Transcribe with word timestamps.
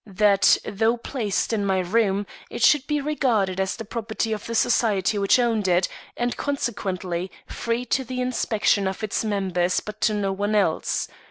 That, 0.07 0.57
though 0.65 0.97
placed 0.97 1.53
in 1.53 1.63
my 1.63 1.77
room, 1.77 2.25
it 2.49 2.63
should 2.63 2.87
be 2.87 2.99
regarded 2.99 3.59
as 3.59 3.75
the 3.75 3.85
property 3.85 4.33
of 4.33 4.47
the 4.47 4.55
society 4.55 5.19
which 5.19 5.37
owned 5.37 5.67
it, 5.67 5.87
and, 6.17 6.35
consequently, 6.35 7.29
free 7.45 7.85
to 7.93 8.03
the 8.03 8.19
inspection 8.19 8.87
of 8.87 9.03
its 9.03 9.23
members 9.23 9.79
but 9.79 10.01
to 10.01 10.15
no 10.15 10.31
one 10.33 10.55
else. 10.55 11.07